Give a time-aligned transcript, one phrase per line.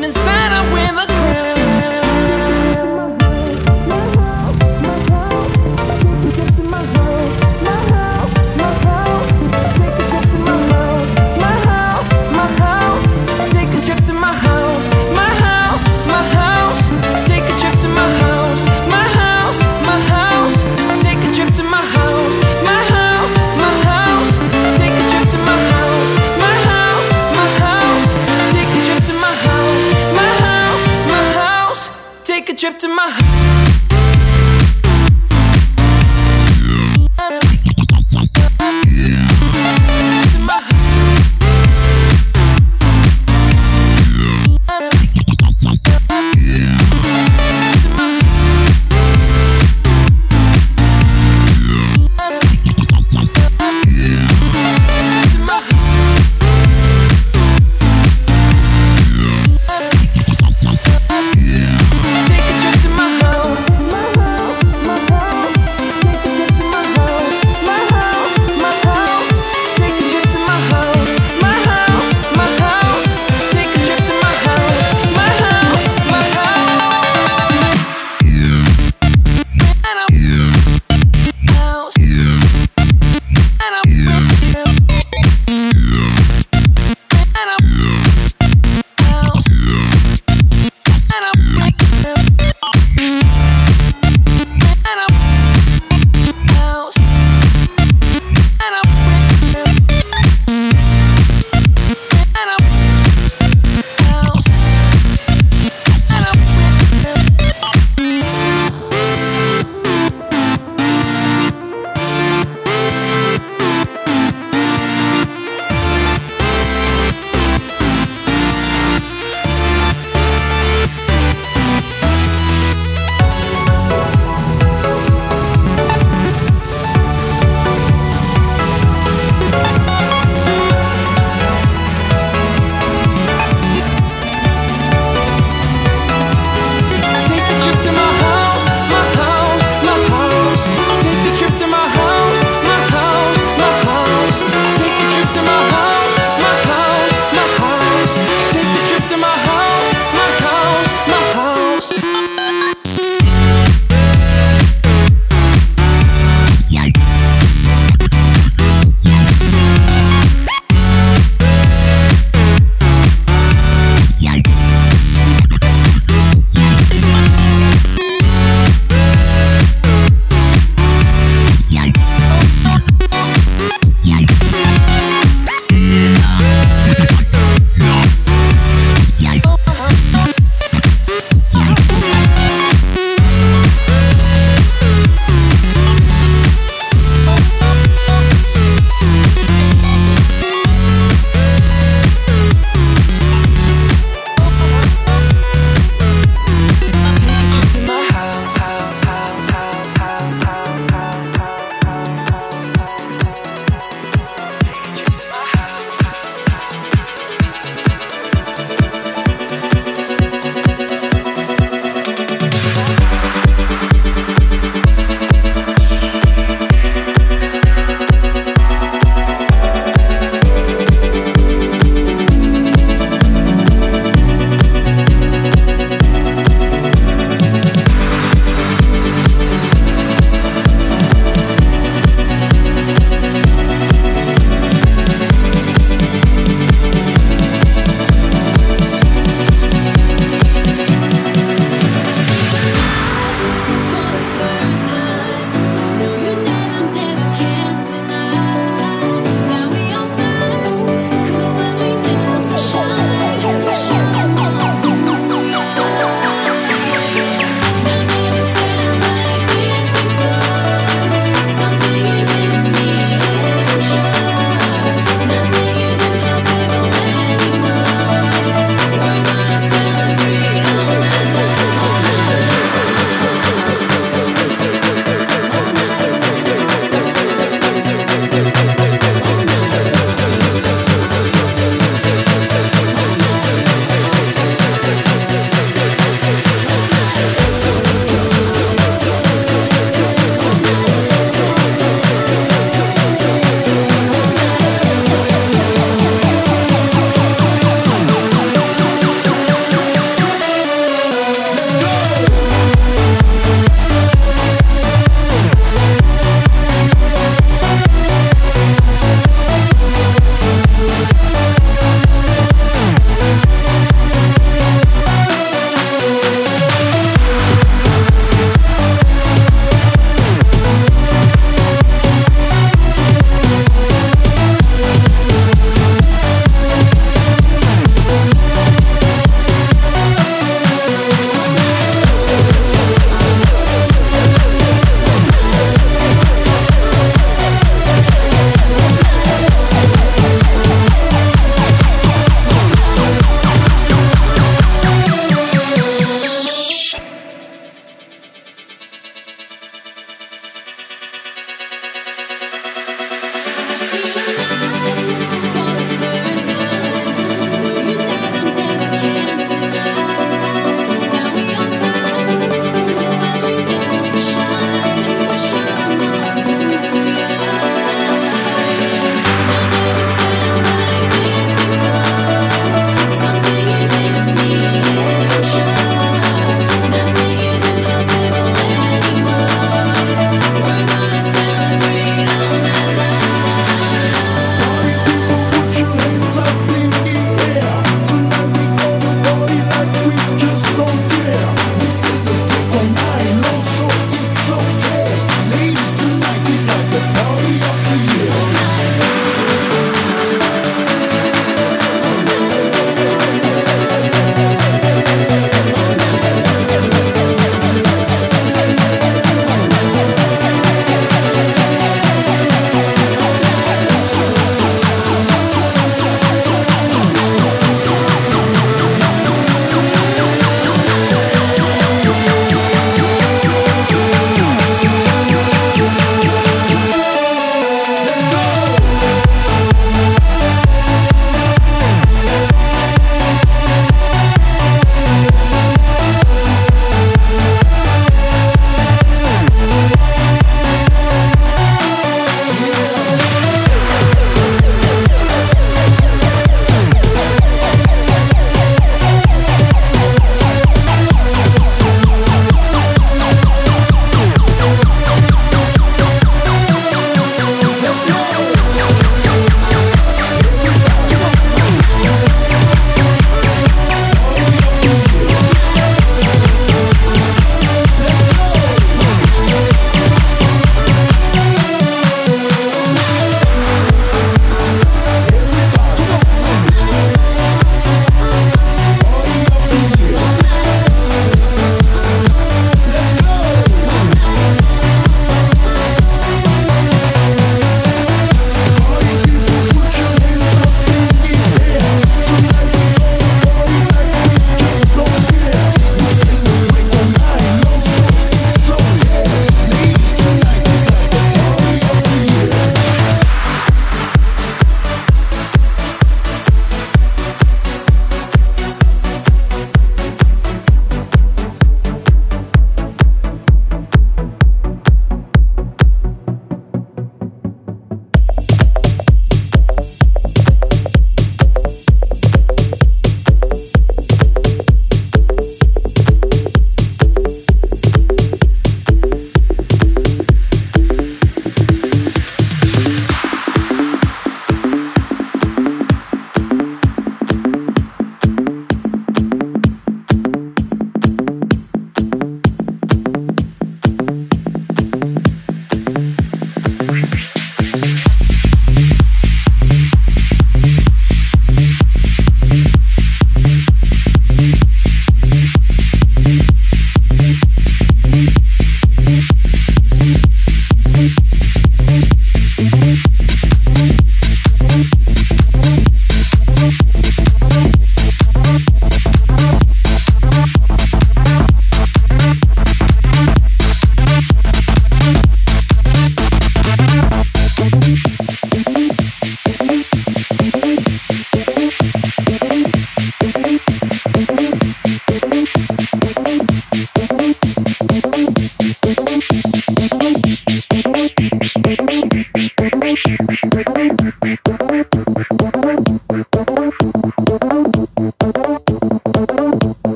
[0.00, 0.39] But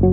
[0.00, 0.08] we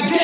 [0.00, 0.23] like that.